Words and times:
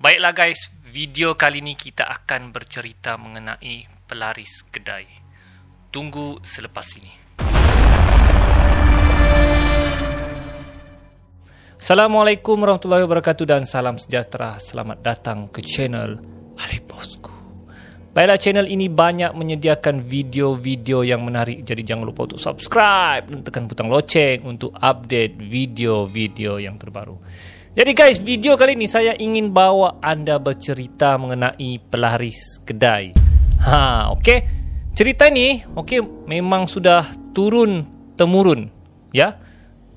Baiklah 0.00 0.32
guys, 0.32 0.72
video 0.88 1.36
kali 1.36 1.60
ini 1.60 1.76
kita 1.76 2.08
akan 2.08 2.56
bercerita 2.56 3.20
mengenai 3.20 3.84
pelaris 4.08 4.64
kedai. 4.72 5.04
Tunggu 5.92 6.40
selepas 6.40 6.88
ini. 6.96 7.12
Assalamualaikum 11.76 12.56
warahmatullahi 12.56 13.04
wabarakatuh 13.04 13.44
dan 13.44 13.68
salam 13.68 14.00
sejahtera. 14.00 14.56
Selamat 14.56 15.04
datang 15.04 15.52
ke 15.52 15.60
channel 15.60 16.16
Arif 16.56 16.80
Bosku. 16.88 17.36
Baiklah 18.16 18.40
channel 18.40 18.72
ini 18.72 18.88
banyak 18.88 19.36
menyediakan 19.36 20.00
video-video 20.00 21.04
yang 21.04 21.28
menarik 21.28 21.60
jadi 21.60 21.84
jangan 21.84 22.08
lupa 22.08 22.24
untuk 22.24 22.40
subscribe 22.40 23.28
dan 23.28 23.44
tekan 23.44 23.68
butang 23.68 23.92
loceng 23.92 24.48
untuk 24.48 24.72
update 24.80 25.36
video-video 25.36 26.56
yang 26.56 26.80
terbaru. 26.80 27.20
Jadi 27.70 27.94
guys, 27.94 28.18
video 28.18 28.58
kali 28.58 28.74
ini 28.74 28.90
saya 28.90 29.14
ingin 29.14 29.54
bawa 29.54 30.02
anda 30.02 30.42
bercerita 30.42 31.14
mengenai 31.14 31.78
pelaris 31.86 32.58
kedai. 32.66 33.14
Ha, 33.62 34.10
okey. 34.10 34.38
Cerita 34.90 35.30
ini, 35.30 35.62
okey, 35.78 36.02
memang 36.26 36.66
sudah 36.66 37.06
turun 37.30 37.86
temurun, 38.18 38.66
ya, 39.14 39.38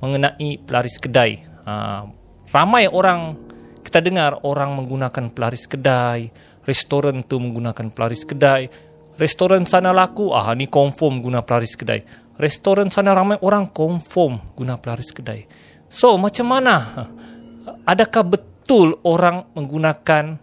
mengenai 0.05 0.61
pelaris 0.61 1.01
kedai. 1.01 1.41
Ha, 1.65 2.05
ramai 2.53 2.85
orang 2.85 3.41
kita 3.81 4.05
dengar 4.05 4.45
orang 4.45 4.77
menggunakan 4.77 5.33
pelaris 5.33 5.65
kedai, 5.65 6.29
restoran 6.69 7.25
tu 7.25 7.41
menggunakan 7.41 7.89
pelaris 7.89 8.21
kedai, 8.21 8.69
restoran 9.17 9.65
sana 9.65 9.89
laku, 9.89 10.29
ah 10.29 10.53
ni 10.53 10.69
confirm 10.69 11.25
guna 11.25 11.41
pelaris 11.41 11.73
kedai. 11.73 12.05
Restoran 12.37 12.93
sana 12.93 13.17
ramai 13.17 13.41
orang 13.41 13.65
confirm 13.73 14.53
guna 14.53 14.77
pelaris 14.77 15.09
kedai. 15.09 15.49
So, 15.89 16.21
macam 16.21 16.53
mana? 16.53 17.09
Adakah 17.83 18.23
betul 18.25 18.99
orang 19.03 19.51
menggunakan 19.55 20.39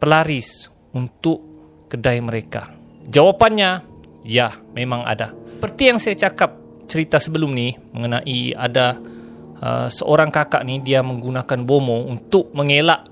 pelaris 0.00 0.68
untuk 0.96 1.40
kedai 1.88 2.18
mereka? 2.20 2.72
Jawapannya, 3.08 3.70
ya, 4.24 4.54
memang 4.72 5.04
ada. 5.04 5.32
Seperti 5.32 5.82
yang 5.92 5.98
saya 6.00 6.16
cakap 6.16 6.56
cerita 6.90 7.22
sebelum 7.22 7.54
ni 7.54 7.70
mengenai 7.94 8.50
ada 8.58 8.98
uh, 9.62 9.86
seorang 9.86 10.34
kakak 10.34 10.66
ni 10.66 10.82
dia 10.82 11.06
menggunakan 11.06 11.62
bomo 11.62 12.02
untuk 12.10 12.50
mengelak 12.50 13.06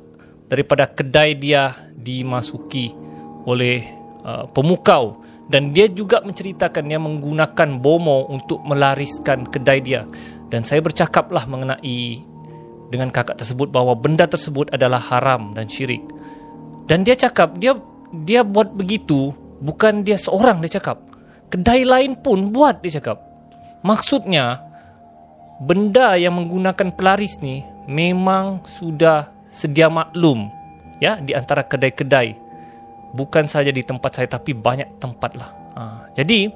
daripada 0.50 0.90
kedai 0.90 1.38
dia 1.38 1.76
dimasuki 1.94 2.90
oleh 3.46 3.86
uh, 4.26 4.50
pemukau 4.50 5.22
dan 5.46 5.70
dia 5.70 5.86
juga 5.86 6.20
menceritakan 6.26 6.84
dia 6.90 6.98
menggunakan 6.98 7.68
bomo 7.78 8.26
untuk 8.26 8.64
melariskan 8.66 9.46
kedai 9.46 9.78
dia 9.78 10.02
dan 10.50 10.66
saya 10.66 10.82
bercakaplah 10.82 11.46
mengenai 11.46 12.24
dengan 12.88 13.12
kakak 13.12 13.40
tersebut 13.40 13.68
bahawa 13.68 13.96
benda 13.96 14.24
tersebut 14.24 14.72
adalah 14.72 15.00
haram 15.00 15.52
dan 15.52 15.68
syirik. 15.68 16.00
Dan 16.88 17.04
dia 17.04 17.14
cakap 17.14 17.60
dia 17.60 17.76
dia 18.24 18.40
buat 18.40 18.72
begitu 18.72 19.36
bukan 19.60 20.02
dia 20.04 20.16
seorang 20.16 20.64
dia 20.64 20.80
cakap. 20.80 21.04
Kedai 21.48 21.84
lain 21.84 22.16
pun 22.20 22.48
buat 22.52 22.80
dia 22.80 23.00
cakap. 23.00 23.20
Maksudnya 23.84 24.64
benda 25.60 26.16
yang 26.16 26.36
menggunakan 26.36 26.92
pelaris 26.96 27.40
ni 27.44 27.64
memang 27.88 28.64
sudah 28.64 29.32
sedia 29.48 29.88
maklum 29.88 30.48
ya 31.00 31.20
di 31.20 31.36
antara 31.36 31.64
kedai-kedai. 31.64 32.48
Bukan 33.12 33.48
saja 33.48 33.72
di 33.72 33.80
tempat 33.80 34.20
saya 34.20 34.28
tapi 34.28 34.52
banyak 34.52 35.00
tempat 35.00 35.32
lah. 35.36 35.50
Ha, 35.76 35.82
jadi 36.12 36.52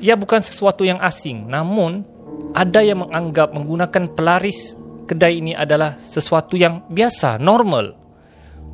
ia 0.00 0.12
bukan 0.16 0.44
sesuatu 0.44 0.84
yang 0.84 1.00
asing 1.00 1.48
namun 1.48 2.04
ada 2.52 2.84
yang 2.84 3.04
menganggap 3.04 3.52
menggunakan 3.56 4.12
pelaris 4.12 4.76
kedai 5.06 5.38
ini 5.40 5.54
adalah 5.54 5.96
sesuatu 5.96 6.58
yang 6.58 6.84
biasa, 6.90 7.38
normal. 7.38 7.94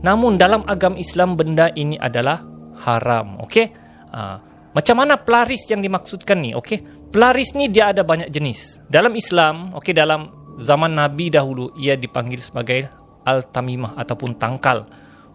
Namun 0.03 0.35
dalam 0.35 0.67
agama 0.67 0.99
Islam 0.99 1.39
benda 1.39 1.71
ini 1.77 1.95
adalah 1.95 2.43
haram. 2.83 3.39
Okey? 3.47 3.71
Ha, 4.11 4.21
macam 4.75 4.97
mana 4.99 5.21
pelaris 5.21 5.63
yang 5.71 5.79
dimaksudkan 5.79 6.43
ni? 6.43 6.57
Okey? 6.59 6.83
Pelaris 7.13 7.55
ni 7.55 7.69
dia 7.69 7.93
ada 7.95 8.03
banyak 8.03 8.33
jenis. 8.33 8.83
Dalam 8.89 9.13
Islam, 9.15 9.77
okey 9.79 9.95
dalam 9.95 10.33
zaman 10.59 10.97
Nabi 10.97 11.31
dahulu 11.31 11.77
ia 11.79 11.95
dipanggil 11.95 12.43
sebagai 12.43 12.89
al-tamimah 13.23 13.95
ataupun 13.95 14.35
tangkal. 14.41 14.89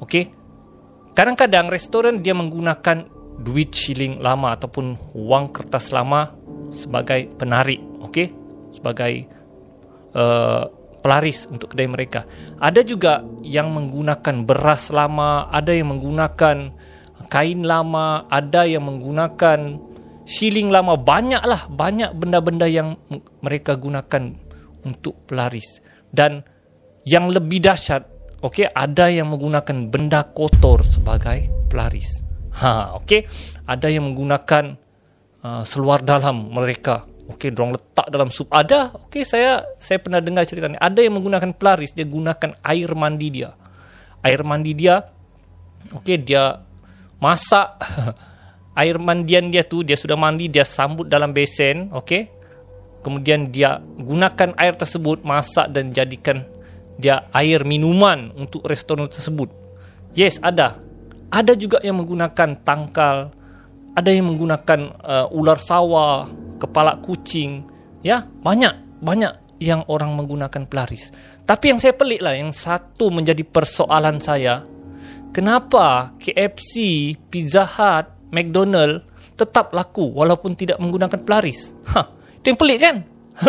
Okey? 0.04 0.34
Kadang-kadang 1.16 1.72
restoran 1.72 2.22
dia 2.22 2.36
menggunakan 2.36 3.08
duit 3.42 3.74
shilling 3.74 4.20
lama 4.20 4.58
ataupun 4.58 5.14
wang 5.14 5.54
kertas 5.54 5.94
lama 5.94 6.34
sebagai 6.74 7.32
penarik, 7.38 7.82
okey? 8.10 8.34
Sebagai 8.74 9.26
uh, 10.14 10.66
pelaris 11.02 11.48
untuk 11.48 11.74
kedai 11.74 11.88
mereka. 11.88 12.26
Ada 12.60 12.82
juga 12.84 13.24
yang 13.46 13.72
menggunakan 13.72 14.44
beras 14.44 14.90
lama, 14.92 15.48
ada 15.50 15.72
yang 15.72 15.96
menggunakan 15.96 16.74
kain 17.32 17.62
lama, 17.64 18.26
ada 18.30 18.68
yang 18.68 18.86
menggunakan 18.86 19.80
shilling 20.28 20.70
lama. 20.70 21.00
Banyaklah, 21.00 21.72
banyak 21.72 22.12
benda-benda 22.14 22.68
yang 22.68 23.00
mereka 23.42 23.80
gunakan 23.80 24.36
untuk 24.84 25.28
pelaris. 25.28 25.80
Dan 26.08 26.44
yang 27.08 27.32
lebih 27.32 27.64
dahsyat, 27.64 28.04
okay, 28.44 28.68
ada 28.68 29.08
yang 29.08 29.32
menggunakan 29.32 29.88
benda 29.88 30.28
kotor 30.28 30.84
sebagai 30.84 31.48
pelaris. 31.72 32.24
Ha, 32.58 32.98
okay. 32.98 33.28
Ada 33.68 33.92
yang 33.92 34.12
menggunakan 34.12 34.76
uh, 35.44 35.64
seluar 35.68 36.02
dalam 36.02 36.50
mereka 36.52 37.06
Okey, 37.28 37.52
dorong 37.52 37.76
letak 37.76 38.08
dalam 38.08 38.32
sup. 38.32 38.48
Ada, 38.48 38.96
okey 39.08 39.28
saya 39.28 39.68
saya 39.76 40.00
pernah 40.00 40.24
dengar 40.24 40.48
cerita 40.48 40.72
ni. 40.72 40.80
Ada 40.80 41.04
yang 41.04 41.20
menggunakan 41.20 41.52
pelaris, 41.60 41.92
dia 41.92 42.08
gunakan 42.08 42.56
air 42.64 42.90
mandi 42.96 43.28
dia. 43.28 43.52
Air 44.24 44.48
mandi 44.48 44.72
dia, 44.72 45.04
okey 45.92 46.24
dia 46.24 46.64
masak 47.20 47.76
air 48.82 48.96
mandian 49.02 49.52
dia 49.52 49.68
tu, 49.68 49.84
dia 49.84 50.00
sudah 50.00 50.16
mandi, 50.16 50.48
dia 50.48 50.64
sambut 50.64 51.10
dalam 51.10 51.36
besen, 51.36 51.92
okey. 51.92 52.32
Kemudian 53.04 53.52
dia 53.52 53.80
gunakan 53.82 54.56
air 54.56 54.74
tersebut, 54.80 55.24
masak 55.28 55.72
dan 55.72 55.92
jadikan 55.92 56.44
dia 56.98 57.30
air 57.32 57.62
minuman 57.62 58.34
untuk 58.34 58.66
restoran 58.66 59.06
tersebut. 59.06 59.54
Yes, 60.18 60.42
ada. 60.42 60.82
Ada 61.30 61.54
juga 61.54 61.78
yang 61.86 62.02
menggunakan 62.02 62.58
tangkal, 62.66 63.30
ada 63.94 64.10
yang 64.10 64.34
menggunakan 64.34 64.96
uh, 65.04 65.28
ular 65.30 65.62
sawah, 65.62 66.26
kepala 66.58 67.00
kucing, 67.02 67.66
ya 68.02 68.26
banyak 68.26 69.02
banyak 69.02 69.48
yang 69.58 69.86
orang 69.90 70.14
menggunakan 70.14 70.70
pelaris. 70.70 71.10
Tapi 71.46 71.74
yang 71.74 71.80
saya 71.82 71.98
pelik 71.98 72.22
lah, 72.22 72.38
yang 72.38 72.54
satu 72.54 73.10
menjadi 73.10 73.42
persoalan 73.42 74.22
saya, 74.22 74.62
kenapa 75.34 76.14
KFC, 76.22 76.74
Pizza 77.30 77.66
Hut, 77.66 78.30
McDonald 78.30 79.06
tetap 79.38 79.74
laku 79.74 80.14
walaupun 80.14 80.58
tidak 80.58 80.78
menggunakan 80.82 81.22
pelaris? 81.22 81.74
Ha, 81.94 82.06
itu 82.42 82.46
yang 82.54 82.60
pelik 82.60 82.80
kan? 82.82 82.98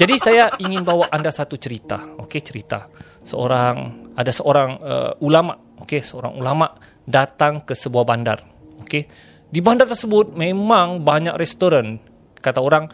Jadi 0.00 0.14
saya 0.16 0.48
ingin 0.56 0.80
bawa 0.80 1.12
anda 1.12 1.28
satu 1.28 1.60
cerita, 1.60 2.16
okey 2.24 2.40
cerita. 2.40 2.88
Seorang 3.20 4.08
ada 4.16 4.32
seorang 4.32 4.70
uh, 4.80 5.12
ulama, 5.20 5.56
okey 5.84 6.00
seorang 6.00 6.36
ulama 6.40 6.72
datang 7.04 7.60
ke 7.64 7.76
sebuah 7.76 8.08
bandar, 8.08 8.40
okey. 8.84 9.04
Di 9.50 9.60
bandar 9.60 9.90
tersebut 9.90 10.32
memang 10.32 11.02
banyak 11.02 11.34
restoran 11.34 12.00
kata 12.40 12.60
orang 12.60 12.88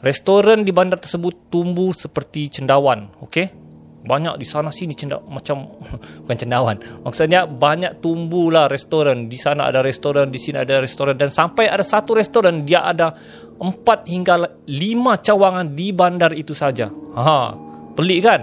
restoran 0.00 0.62
di 0.62 0.70
bandar 0.70 1.02
tersebut 1.02 1.50
tumbuh 1.52 1.90
seperti 1.92 2.48
cendawan 2.48 3.10
okey 3.22 3.64
banyak 4.04 4.36
di 4.36 4.44
sana 4.44 4.68
sini 4.68 4.92
cendak 4.92 5.24
macam 5.24 5.80
bukan 6.22 6.36
cendawan. 6.36 6.76
Maksudnya 7.08 7.48
banyak 7.48 8.04
tumbuhlah 8.04 8.68
restoran. 8.68 9.32
Di 9.32 9.40
sana 9.40 9.72
ada 9.72 9.80
restoran 9.80 10.28
di 10.28 10.36
sini 10.36 10.60
ada 10.60 10.76
restoran. 10.76 11.16
Dan 11.16 11.32
sampai 11.32 11.72
ada 11.72 11.80
satu 11.80 12.12
restoran 12.12 12.68
dia 12.68 12.84
ada 12.84 13.16
empat 13.56 14.04
hingga 14.04 14.60
lima 14.68 15.16
cawangan 15.16 15.72
di 15.72 15.96
bandar 15.96 16.36
itu 16.36 16.52
saja. 16.52 16.92
Ha 16.92 17.56
pelik 17.96 18.20
kan? 18.20 18.40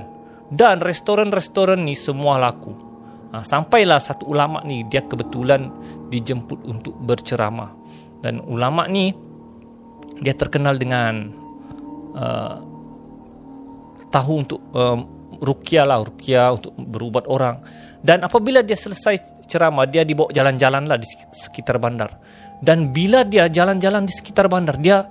Dan 0.51 0.81
restoran-restoran 0.83 1.79
ni 1.85 1.95
semua 1.95 2.35
laku. 2.41 2.73
Ha, 3.31 3.47
sampailah 3.47 4.03
satu 4.03 4.27
ulama 4.27 4.59
ni 4.67 4.83
dia 4.91 5.05
kebetulan 5.07 5.71
dijemput 6.11 6.67
untuk 6.67 6.97
berceramah. 6.99 7.71
Dan 8.19 8.43
ulama 8.43 8.83
ni 8.91 9.15
dia 10.21 10.37
terkenal 10.37 10.77
dengan 10.77 11.33
uh, 12.13 12.55
tahu 14.13 14.33
untuk 14.45 14.61
uh, 14.77 15.01
rukia 15.41 15.81
lah 15.83 16.05
rukia 16.05 16.53
untuk 16.53 16.77
berubat 16.77 17.25
orang. 17.25 17.57
Dan 18.01 18.21
apabila 18.21 18.61
dia 18.61 18.77
selesai 18.77 19.45
ceramah 19.49 19.89
dia 19.89 20.05
dibawa 20.05 20.29
jalan-jalan 20.29 20.85
lah 20.85 20.97
di 21.01 21.09
sekitar 21.33 21.81
bandar. 21.81 22.21
Dan 22.61 22.93
bila 22.93 23.25
dia 23.25 23.49
jalan-jalan 23.49 24.05
di 24.05 24.13
sekitar 24.13 24.45
bandar 24.45 24.77
dia 24.77 25.09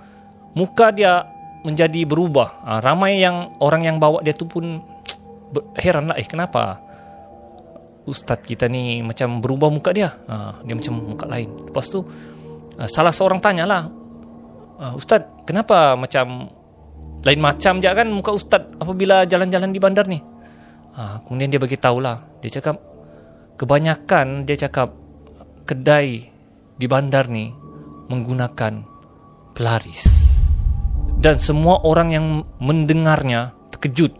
muka 0.54 0.94
dia 0.94 1.26
menjadi 1.66 2.06
berubah. 2.06 2.62
Uh, 2.62 2.80
ramai 2.80 3.18
yang 3.18 3.58
orang 3.58 3.82
yang 3.82 3.96
bawa 3.98 4.22
dia 4.22 4.32
tu 4.32 4.46
pun 4.46 4.78
heran 5.82 6.14
lah 6.14 6.16
eh 6.16 6.24
kenapa 6.30 6.78
ustaz 8.06 8.40
kita 8.42 8.70
ni 8.70 9.02
macam 9.02 9.42
berubah 9.42 9.68
muka 9.74 9.90
dia? 9.90 10.14
Uh, 10.30 10.62
dia 10.62 10.78
macam 10.78 10.94
muka 11.02 11.26
lain. 11.26 11.50
Lepas 11.66 11.90
tu 11.90 12.06
uh, 12.78 12.88
salah 12.90 13.10
seorang 13.10 13.42
tanyalah 13.42 13.99
uh, 14.80 14.96
Ustaz, 14.96 15.28
kenapa 15.44 15.94
macam 15.94 16.48
lain 17.20 17.40
macam 17.40 17.84
je 17.84 17.86
kan 17.92 18.08
muka 18.08 18.32
Ustaz 18.32 18.64
apabila 18.80 19.28
jalan-jalan 19.28 19.70
di 19.70 19.80
bandar 19.80 20.08
ni? 20.08 20.18
Ha, 20.96 21.22
kemudian 21.22 21.52
dia 21.52 21.60
bagi 21.60 21.76
tahulah. 21.76 22.40
Dia 22.40 22.58
cakap 22.58 22.80
kebanyakan 23.60 24.48
dia 24.48 24.56
cakap 24.56 24.96
kedai 25.68 26.24
di 26.80 26.86
bandar 26.88 27.28
ni 27.28 27.52
menggunakan 28.08 28.82
pelaris. 29.52 30.08
Dan 31.20 31.36
semua 31.36 31.84
orang 31.84 32.08
yang 32.16 32.26
mendengarnya 32.64 33.52
terkejut 33.68 34.16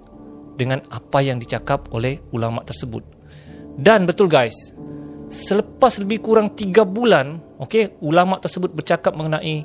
dengan 0.61 0.85
apa 0.93 1.25
yang 1.25 1.41
dicakap 1.41 1.89
oleh 1.97 2.21
ulama 2.37 2.61
tersebut. 2.61 3.01
Dan 3.81 4.05
betul 4.05 4.29
guys, 4.29 4.53
selepas 5.33 5.97
lebih 5.97 6.21
kurang 6.21 6.53
3 6.53 6.85
bulan, 6.85 7.41
okey, 7.65 7.97
ulama 8.05 8.37
tersebut 8.37 8.77
bercakap 8.77 9.17
mengenai 9.17 9.65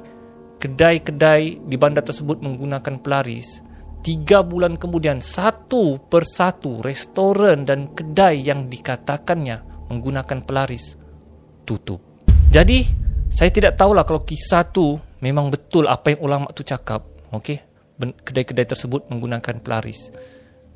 kedai-kedai 0.65 1.61
di 1.61 1.75
bandar 1.77 2.01
tersebut 2.01 2.41
menggunakan 2.41 2.97
pelaris. 2.97 3.61
Tiga 4.01 4.41
bulan 4.41 4.81
kemudian, 4.81 5.21
satu 5.21 6.01
persatu 6.09 6.81
restoran 6.81 7.69
dan 7.69 7.93
kedai 7.93 8.41
yang 8.41 8.65
dikatakannya 8.65 9.89
menggunakan 9.93 10.41
pelaris 10.41 10.97
tutup. 11.69 12.01
Jadi, 12.49 12.81
saya 13.29 13.53
tidak 13.53 13.77
tahulah 13.77 14.01
kalau 14.05 14.25
kisah 14.25 14.65
tu 14.73 14.97
memang 15.21 15.53
betul 15.53 15.85
apa 15.85 16.17
yang 16.17 16.21
ulama 16.25 16.49
tu 16.49 16.65
cakap. 16.65 17.05
Okey, 17.29 17.61
kedai-kedai 17.97 18.65
tersebut 18.65 19.05
menggunakan 19.13 19.61
pelaris. 19.61 20.09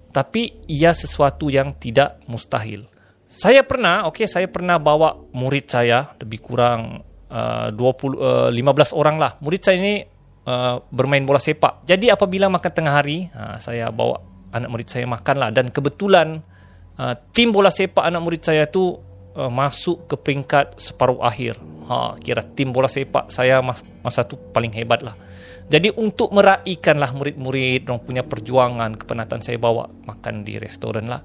Tapi 0.09 0.65
ia 0.69 0.94
sesuatu 0.94 1.50
yang 1.50 1.77
tidak 1.77 2.21
mustahil. 2.30 2.86
Saya 3.30 3.62
pernah, 3.62 4.09
okey, 4.09 4.25
saya 4.25 4.50
pernah 4.50 4.81
bawa 4.81 5.18
murid 5.33 5.69
saya 5.69 6.13
lebih 6.18 6.41
kurang 6.41 7.06
uh, 7.30 7.70
20 7.74 8.50
uh, 8.50 8.50
15 8.52 9.00
orang 9.00 9.18
lah. 9.22 9.31
Murid 9.42 9.62
saya 9.62 9.78
ini 9.80 10.04
uh, 10.46 10.81
bermain 10.90 11.24
bola 11.24 11.42
sepak. 11.42 11.86
Jadi 11.86 12.10
apabila 12.10 12.50
makan 12.50 12.72
tengah 12.74 12.94
hari, 12.94 13.30
uh, 13.31 13.58
saya 13.62 13.94
bawa 13.94 14.22
anak 14.50 14.70
murid 14.70 14.90
saya 14.90 15.06
makan 15.06 15.36
lah 15.38 15.50
dan 15.54 15.70
kebetulan 15.70 16.42
uh, 16.98 17.14
tim 17.34 17.54
bola 17.54 17.70
sepak 17.70 18.02
anak 18.02 18.22
murid 18.26 18.42
saya 18.42 18.66
tu 18.66 18.98
uh, 19.38 19.52
masuk 19.52 20.10
ke 20.10 20.16
peringkat 20.18 20.81
separuh 20.81 21.22
akhir. 21.22 21.58
Ha, 21.90 22.14
kira 22.22 22.46
tim 22.46 22.70
bola 22.70 22.86
sepak 22.86 23.34
saya 23.34 23.66
mas, 23.66 23.82
masa 24.06 24.22
tu 24.25 24.38
paling 24.38 24.70
hebat 24.78 25.02
lah. 25.02 25.18
Jadi 25.70 25.94
untuk 26.02 26.34
meraihkanlah 26.34 27.14
murid-murid 27.14 27.86
yang 27.86 28.02
punya 28.02 28.25
perjuangan 28.25 28.98
kepenatan 28.98 29.42
saya 29.42 29.62
bawa 29.62 29.86
makan 30.06 30.42
di 30.42 30.58
restoran 30.58 31.06
lah. 31.06 31.22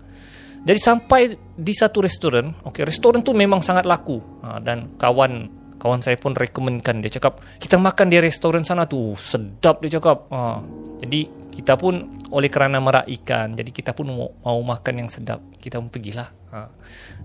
Jadi 0.65 0.81
sampai 0.81 1.21
di 1.53 1.75
satu 1.77 2.01
restoran, 2.01 2.49
okey 2.65 2.89
restoran 2.89 3.21
tu 3.21 3.37
memang 3.37 3.61
sangat 3.61 3.85
laku 3.85 4.21
ha, 4.41 4.57
dan 4.61 4.97
kawan 4.97 5.64
kawan 5.79 6.01
saya 6.01 6.17
pun 6.17 6.33
rekomenkan 6.33 7.03
dia 7.05 7.13
cakap 7.19 7.43
kita 7.61 7.77
makan 7.77 8.09
di 8.09 8.17
restoran 8.23 8.63
sana 8.63 8.89
tu 8.89 9.13
sedap 9.19 9.83
dia 9.85 9.99
cakap. 10.01 10.29
Ha, 10.31 10.61
jadi 11.05 11.21
kita 11.55 11.79
pun 11.79 12.19
oleh 12.35 12.51
kerana 12.51 12.83
meraihkan, 12.83 13.55
jadi 13.55 13.71
kita 13.71 13.95
pun 13.95 14.11
mau, 14.11 14.31
mau 14.43 14.61
makan 14.75 15.07
yang 15.07 15.11
sedap, 15.11 15.39
kita 15.63 15.79
pun 15.79 15.91
pergilah. 15.91 16.29
Ha. 16.51 16.67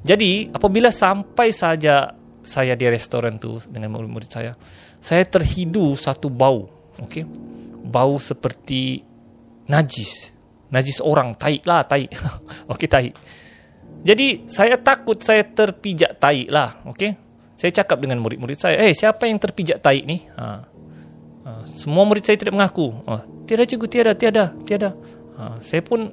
Jadi 0.06 0.54
apabila 0.54 0.94
sampai 0.94 1.50
saja 1.50 2.14
saya 2.46 2.74
di 2.78 2.86
restoran 2.90 3.42
tu 3.42 3.58
dengan 3.70 3.94
murid-murid 3.98 4.30
saya, 4.30 4.54
saya 5.02 5.26
terhidu 5.26 5.98
satu 5.98 6.30
bau, 6.30 6.70
okey, 7.02 7.26
bau 7.90 8.18
seperti 8.22 9.02
najis 9.70 10.40
najis 10.70 11.02
orang, 11.02 11.34
taik 11.36 11.66
lah, 11.66 11.84
taik. 11.86 12.14
okey, 12.72 12.88
taik. 12.90 13.14
Jadi, 14.00 14.48
saya 14.48 14.80
takut 14.80 15.20
saya 15.20 15.44
terpijak 15.44 16.22
taik 16.22 16.48
lah, 16.48 16.80
okey. 16.88 17.29
Saya 17.60 17.84
cakap 17.84 18.00
dengan 18.00 18.24
murid-murid 18.24 18.56
saya, 18.56 18.80
eh, 18.80 18.96
siapa 18.96 19.28
yang 19.28 19.36
terpijak 19.36 19.84
taik 19.84 20.08
ni? 20.08 20.24
Ha. 20.40 20.48
Ha. 21.44 21.52
Semua 21.68 22.08
murid 22.08 22.24
saya 22.24 22.40
tidak 22.40 22.56
mengaku. 22.56 22.88
Oh, 23.04 23.22
tiada 23.44 23.68
cikgu, 23.68 23.88
tiada, 23.92 24.12
tiada, 24.16 24.56
tiada. 24.64 24.96
Ha. 25.36 25.60
Saya 25.60 25.84
pun 25.84 26.08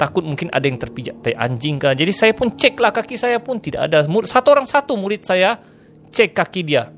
takut 0.00 0.24
mungkin 0.24 0.48
ada 0.48 0.64
yang 0.64 0.80
terpijak 0.80 1.20
taik 1.20 1.36
anjing 1.36 1.76
ke. 1.76 1.92
Jadi, 1.92 2.12
saya 2.16 2.32
pun 2.32 2.56
cek 2.56 2.80
lah 2.80 2.88
kaki 2.88 3.20
saya 3.20 3.36
pun 3.36 3.60
tidak 3.60 3.84
ada. 3.84 4.08
Satu 4.24 4.48
orang 4.48 4.64
satu 4.64 4.96
murid 4.96 5.28
saya 5.28 5.60
cek 6.08 6.32
kaki 6.32 6.64
dia. 6.64 6.88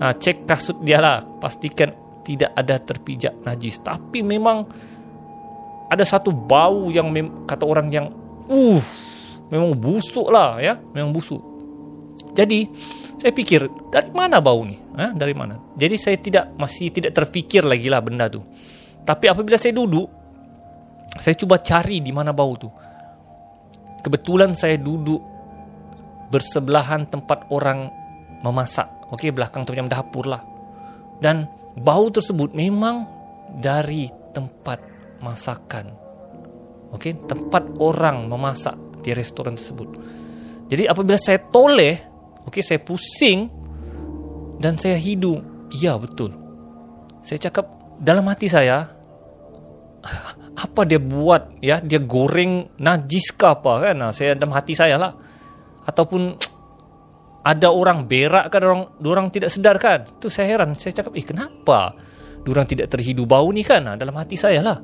Ha. 0.00 0.16
Cek 0.16 0.48
kasut 0.48 0.80
dia 0.80 1.04
lah. 1.04 1.20
Pastikan 1.36 1.92
tidak 2.24 2.56
ada 2.56 2.80
terpijak 2.80 3.36
najis. 3.44 3.84
Tapi 3.84 4.24
memang 4.24 4.64
ada 5.92 6.04
satu 6.08 6.32
bau 6.32 6.88
yang 6.88 7.12
kata 7.44 7.64
orang 7.68 7.88
yang 7.92 8.06
uh 8.50 8.82
memang 9.50 9.74
busuk 9.78 10.26
lah 10.30 10.58
ya 10.58 10.78
memang 10.90 11.14
busuk 11.14 11.38
jadi 12.34 12.66
saya 13.16 13.32
pikir 13.32 13.68
dari 13.88 14.12
mana 14.12 14.40
bau 14.44 14.62
ni 14.64 14.76
eh? 14.76 15.10
dari 15.16 15.32
mana 15.32 15.56
jadi 15.76 15.96
saya 15.96 16.16
tidak 16.20 16.52
masih 16.56 16.92
tidak 16.92 17.16
terfikir 17.16 17.64
lagi 17.64 17.88
lah 17.88 18.00
benda 18.04 18.28
tu 18.28 18.44
tapi 19.06 19.30
apabila 19.30 19.56
saya 19.56 19.72
duduk 19.72 20.08
saya 21.16 21.34
cuba 21.34 21.60
cari 21.64 22.04
di 22.04 22.12
mana 22.12 22.36
bau 22.36 22.52
tu 22.60 22.68
kebetulan 24.04 24.52
saya 24.52 24.76
duduk 24.76 25.20
bersebelahan 26.28 27.08
tempat 27.08 27.48
orang 27.50 27.88
memasak 28.44 28.86
okey 29.16 29.32
belakang 29.32 29.64
macam 29.64 29.88
dapur 29.88 30.28
lah 30.28 30.42
dan 31.20 31.48
bau 31.76 32.08
tersebut 32.08 32.52
memang 32.52 33.08
dari 33.56 34.08
tempat 34.32 34.78
masakan. 35.20 35.86
Okey, 36.94 37.26
tempat 37.26 37.76
orang 37.82 38.28
memasak 38.30 38.76
di 39.02 39.10
restoran 39.12 39.58
tersebut. 39.58 39.88
Jadi 40.70 40.86
apabila 40.86 41.18
saya 41.18 41.38
toleh, 41.40 42.05
okey, 42.46 42.62
saya 42.62 42.80
pusing 42.80 43.50
dan 44.62 44.80
saya 44.80 44.96
hidu. 44.96 45.42
Ya, 45.74 45.98
betul. 46.00 46.32
Saya 47.20 47.42
cakap 47.42 47.66
dalam 47.98 48.24
hati 48.30 48.46
saya 48.46 48.86
apa 50.64 50.80
dia 50.86 51.02
buat 51.02 51.58
ya? 51.60 51.82
Dia 51.82 52.00
goreng 52.00 52.78
najis 52.78 53.34
ke 53.34 53.44
apa 53.44 53.90
kan? 53.90 53.94
Nah, 53.98 54.10
saya 54.14 54.38
dalam 54.38 54.54
hati 54.54 54.72
saya 54.72 54.96
lah. 54.96 55.12
Ataupun 55.84 56.22
ada 57.50 57.68
orang 57.70 58.06
berak 58.06 58.50
kan 58.50 58.62
orang 58.62 58.82
orang 59.02 59.26
tidak 59.30 59.50
sedar 59.50 59.76
kan? 59.76 60.06
Tu 60.18 60.30
saya 60.30 60.56
heran. 60.56 60.74
Saya 60.78 61.02
cakap, 61.02 61.12
"Eh, 61.18 61.26
kenapa?" 61.26 61.94
Orang 62.46 62.70
tidak 62.70 62.94
terhidu 62.94 63.26
bau 63.26 63.50
ni 63.50 63.66
kan? 63.66 63.82
Nah, 63.82 63.94
dalam 63.98 64.14
hati 64.14 64.38
saya 64.38 64.62
lah. 64.62 64.78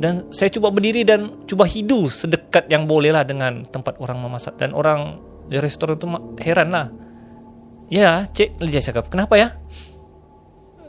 Dan 0.00 0.32
saya 0.32 0.48
cuba 0.48 0.72
berdiri 0.72 1.04
dan 1.04 1.44
cuba 1.44 1.68
hidu 1.68 2.08
sedekat 2.08 2.72
yang 2.72 2.88
boleh 2.88 3.12
lah 3.12 3.20
dengan 3.20 3.68
tempat 3.68 4.00
orang 4.00 4.16
memasak. 4.16 4.56
Dan 4.56 4.72
orang 4.72 5.20
di 5.48 5.56
restoran 5.56 5.96
tu 5.96 6.06
heran 6.38 6.68
lah. 6.68 6.86
Ya, 7.88 8.28
cik, 8.28 8.60
dia 8.68 8.84
cakap, 8.84 9.08
kenapa 9.08 9.34
ya? 9.40 9.56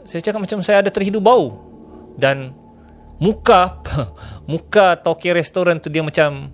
Saya 0.04 0.20
cakap 0.20 0.44
macam 0.44 0.60
saya 0.60 0.84
ada 0.84 0.92
terhidu 0.92 1.18
bau. 1.18 1.56
Dan 2.20 2.52
muka, 3.16 3.80
muka 4.52 5.00
toki 5.00 5.32
restoran 5.32 5.80
tu 5.80 5.88
dia 5.88 6.04
macam, 6.04 6.52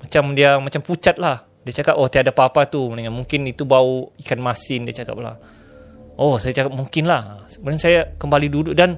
macam 0.00 0.22
dia 0.32 0.56
macam 0.56 0.80
pucat 0.80 1.20
lah. 1.20 1.44
Dia 1.68 1.82
cakap, 1.82 2.00
oh 2.00 2.08
tiada 2.08 2.32
apa-apa 2.32 2.64
tu. 2.72 2.88
Mungkin 2.88 3.52
itu 3.52 3.68
bau 3.68 4.16
ikan 4.24 4.40
masin, 4.40 4.88
dia 4.88 5.04
cakap 5.04 5.20
lah. 5.20 5.36
Oh, 6.16 6.40
saya 6.40 6.56
cakap 6.56 6.72
mungkin 6.72 7.04
lah. 7.04 7.44
Kemudian 7.52 7.80
saya 7.80 8.00
kembali 8.16 8.48
duduk 8.48 8.72
dan 8.72 8.96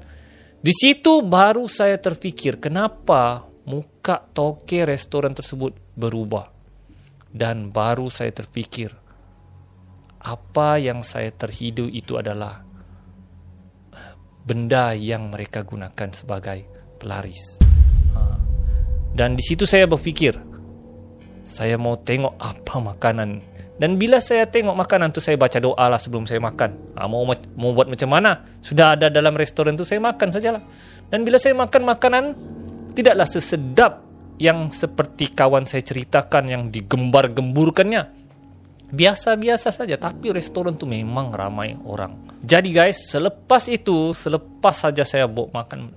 di 0.59 0.71
situ 0.71 1.23
baru 1.27 1.67
saya 1.71 1.99
terfikir 1.99 2.59
kenapa 2.63 3.47
muka 3.67 4.23
toke 4.31 4.87
restoran 4.87 5.35
tersebut 5.35 5.75
berubah. 5.99 6.58
Dan 7.39 7.71
baru 7.71 8.11
saya 8.11 8.35
terfikir 8.35 8.91
apa 10.19 10.83
yang 10.83 11.07
saya 11.07 11.31
terhidu 11.31 11.87
itu 11.87 12.19
adalah 12.19 12.67
benda 14.43 14.91
yang 14.99 15.31
mereka 15.31 15.63
gunakan 15.63 16.11
sebagai 16.11 16.67
pelaris. 16.99 17.63
Ha. 18.19 18.23
Dan 19.15 19.39
di 19.39 19.45
situ 19.47 19.63
saya 19.63 19.87
berfikir 19.87 20.35
saya 21.47 21.79
mau 21.79 21.95
tengok 21.95 22.35
apa 22.43 22.75
makanan 22.83 23.31
dan 23.79 23.95
bila 23.95 24.19
saya 24.19 24.43
tengok 24.51 24.75
makanan 24.75 25.15
tu 25.15 25.23
saya 25.23 25.39
baca 25.39 25.63
doa 25.63 25.87
lah 25.87 26.03
sebelum 26.03 26.27
saya 26.27 26.43
makan. 26.43 26.99
Ha, 26.99 27.07
mau 27.07 27.23
mau 27.55 27.71
buat 27.71 27.87
macam 27.87 28.11
mana? 28.11 28.43
Sudah 28.59 28.99
ada 28.99 29.07
dalam 29.07 29.39
restoran 29.39 29.79
tu 29.79 29.87
saya 29.87 30.03
makan 30.03 30.35
sajalah. 30.35 30.63
Dan 31.07 31.23
bila 31.23 31.39
saya 31.39 31.55
makan 31.55 31.83
makanan 31.87 32.25
tidaklah 32.99 33.31
sesedap 33.31 34.08
yang 34.39 34.71
seperti 34.71 35.35
kawan 35.35 35.67
saya 35.67 35.83
ceritakan 35.83 36.45
yang 36.47 36.63
digembar-gemburkannya. 36.71 38.17
Biasa-biasa 38.89 39.69
saja 39.69 40.01
tapi 40.01 40.33
restoran 40.33 40.79
tu 40.79 40.89
memang 40.89 41.29
ramai 41.29 41.77
orang. 41.85 42.41
Jadi 42.41 42.73
guys, 42.73 43.13
selepas 43.13 43.69
itu, 43.69 44.17
selepas 44.17 44.73
saja 44.73 45.05
saya 45.05 45.29
bawa 45.29 45.61
makan 45.61 45.93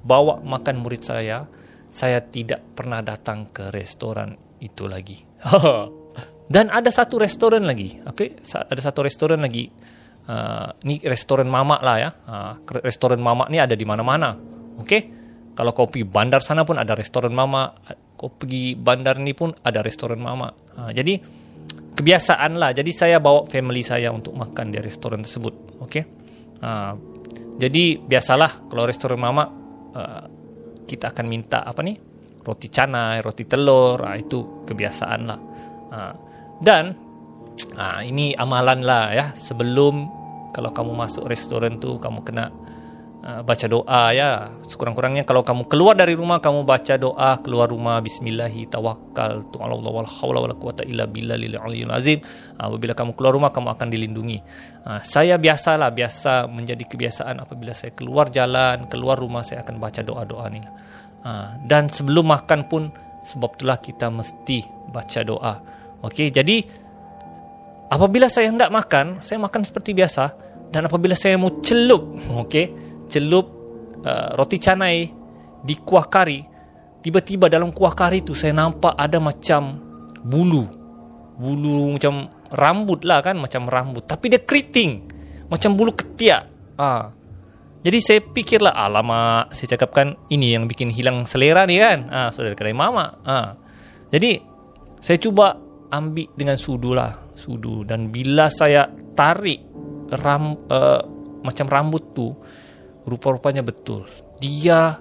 bawa 0.00 0.40
makan 0.42 0.80
murid 0.80 1.06
saya, 1.06 1.46
saya 1.92 2.18
tidak 2.24 2.64
pernah 2.74 3.04
datang 3.04 3.52
ke 3.52 3.70
restoran 3.70 4.34
itu 4.58 4.90
lagi. 4.90 5.22
Dan 6.50 6.66
ada 6.66 6.90
satu 6.90 7.22
restoran 7.22 7.62
lagi. 7.62 8.02
Okay? 8.02 8.42
Ada 8.42 8.90
satu 8.90 9.06
restoran 9.06 9.38
lagi. 9.38 9.70
Uh, 10.26 10.70
ni 10.82 10.98
restoran 11.06 11.46
mamak 11.46 11.78
lah 11.78 11.96
ya. 12.02 12.10
Uh, 12.26 12.52
restoran 12.82 13.22
mamak 13.22 13.54
ni 13.54 13.62
ada 13.62 13.78
di 13.78 13.86
mana-mana. 13.86 14.34
Okay? 14.82 15.19
Kalau 15.60 15.76
kau 15.76 15.92
pergi 15.92 16.08
bandar 16.08 16.40
sana 16.40 16.64
pun 16.64 16.80
ada 16.80 16.96
restoran 16.96 17.36
mamak. 17.36 17.84
Kau 18.16 18.32
pergi 18.32 18.72
bandar 18.72 19.20
ni 19.20 19.36
pun 19.36 19.52
ada 19.60 19.84
restoran 19.84 20.16
mamak. 20.16 20.72
Uh, 20.72 20.88
jadi, 20.88 21.20
kebiasaan 21.92 22.56
lah. 22.56 22.72
Jadi, 22.72 22.88
saya 22.96 23.20
bawa 23.20 23.44
family 23.44 23.84
saya 23.84 24.08
untuk 24.08 24.32
makan 24.32 24.72
di 24.72 24.80
restoran 24.80 25.20
tersebut. 25.20 25.84
Okay? 25.84 26.08
Uh, 26.64 26.96
jadi, 27.60 28.00
biasalah 28.00 28.72
kalau 28.72 28.88
restoran 28.88 29.20
mamak, 29.20 29.52
uh, 29.92 30.24
kita 30.88 31.12
akan 31.12 31.28
minta 31.28 31.60
apa 31.60 31.84
ni? 31.84 32.08
roti 32.44 32.68
canai, 32.72 33.20
roti 33.20 33.44
telur, 33.44 34.00
ha, 34.00 34.16
itu 34.16 34.64
kebiasaan 34.64 35.20
lah. 35.28 35.40
Ha. 35.92 35.98
Dan 36.60 36.84
ha, 37.76 38.00
ini 38.00 38.32
amalan 38.36 38.80
lah 38.84 39.12
ya. 39.12 39.26
Sebelum 39.36 40.08
kalau 40.50 40.72
kamu 40.72 40.92
masuk 40.96 41.28
restoran 41.28 41.78
tu, 41.78 42.00
kamu 42.00 42.24
kena 42.24 42.48
uh, 43.24 43.40
baca 43.46 43.66
doa 43.70 44.02
ya. 44.12 44.52
Sekurang-kurangnya 44.66 45.24
kalau 45.24 45.44
kamu 45.44 45.68
keluar 45.68 45.94
dari 45.96 46.16
rumah, 46.16 46.40
kamu 46.40 46.64
baca 46.64 46.94
doa 47.00 47.40
keluar 47.40 47.68
rumah. 47.70 48.00
Bismillahi 48.04 48.68
tawakal 48.68 49.48
tu 49.52 49.60
Allah 49.60 49.80
wala 49.80 50.08
hawla 50.08 50.38
wala 50.44 50.54
quwata 50.56 50.84
illa 50.84 51.08
billahil 51.08 51.56
aliyil 51.56 51.92
azim. 51.92 52.18
Ha, 52.58 52.68
apabila 52.68 52.92
kamu 52.96 53.16
keluar 53.16 53.32
rumah, 53.36 53.50
kamu 53.52 53.68
akan 53.72 53.86
dilindungi. 53.88 54.38
Ha, 54.84 55.04
saya 55.04 55.36
biasalah, 55.36 55.92
biasa 55.92 56.48
menjadi 56.48 56.84
kebiasaan 56.88 57.40
apabila 57.40 57.72
saya 57.72 57.92
keluar 57.96 58.28
jalan, 58.28 58.88
keluar 58.88 59.20
rumah, 59.20 59.44
saya 59.44 59.62
akan 59.62 59.76
baca 59.76 60.00
doa-doa 60.04 60.46
ni 60.52 60.60
dan 61.68 61.92
sebelum 61.92 62.32
makan 62.32 62.64
pun 62.66 62.88
sebab 63.20 63.60
itulah 63.60 63.78
kita 63.78 64.08
mesti 64.08 64.64
baca 64.88 65.20
doa. 65.20 65.54
Okey, 66.00 66.32
jadi 66.32 66.64
apabila 67.92 68.32
saya 68.32 68.48
hendak 68.48 68.72
makan, 68.72 69.20
saya 69.20 69.36
makan 69.36 69.68
seperti 69.68 69.92
biasa 69.92 70.32
dan 70.72 70.88
apabila 70.88 71.12
saya 71.12 71.36
mau 71.36 71.60
celup, 71.60 72.16
okey, 72.48 72.89
celup 73.10 73.46
uh, 74.06 74.38
roti 74.38 74.56
canai 74.62 75.10
di 75.60 75.74
kuah 75.82 76.06
kari, 76.06 76.40
tiba-tiba 77.02 77.50
dalam 77.50 77.74
kuah 77.74 77.92
kari 77.92 78.22
itu 78.22 78.32
saya 78.32 78.54
nampak 78.54 78.94
ada 78.94 79.18
macam 79.18 79.76
bulu. 80.22 80.64
Bulu 81.40 81.98
macam 81.98 82.30
rambut 82.54 83.02
lah 83.02 83.20
kan, 83.20 83.36
macam 83.36 83.66
rambut, 83.66 84.06
tapi 84.06 84.30
dia 84.30 84.40
keriting. 84.40 85.10
Macam 85.50 85.74
bulu 85.74 85.90
ketiak. 85.90 86.46
Ah, 86.78 87.10
jadi 87.80 87.98
saya 88.00 88.20
fikirlah 88.20 88.76
alamak 88.76 89.56
saya 89.56 89.76
cakapkan 89.76 90.12
ini 90.28 90.52
yang 90.52 90.68
bikin 90.68 90.92
hilang 90.92 91.24
selera 91.24 91.64
ni 91.64 91.80
kan. 91.80 92.12
Ah 92.12 92.28
sudah 92.28 92.52
kedai 92.52 92.76
mama. 92.76 93.18
Ah. 93.24 93.56
Jadi 94.12 94.36
saya 95.00 95.16
cuba 95.16 95.56
ambil 95.88 96.28
dengan 96.36 96.60
sudu 96.60 96.92
lah, 96.92 97.32
sudu 97.32 97.88
dan 97.88 98.12
bila 98.12 98.52
saya 98.52 98.84
tarik 99.16 99.64
ram 100.20 100.60
uh, 100.68 101.00
macam 101.40 101.66
rambut 101.72 102.04
tu 102.12 102.28
rupa-rupanya 103.04 103.64
betul. 103.64 104.08
Dia 104.40 104.98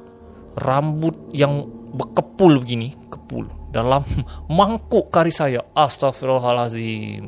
rambut 0.55 1.31
yang 1.31 1.65
berkepul 1.95 2.61
begini, 2.61 2.93
kepul 3.09 3.49
dalam 3.71 4.05
mangkuk 4.57 5.09
kari 5.09 5.33
saya. 5.33 5.65
Astagfirullahalazim. 5.73 7.23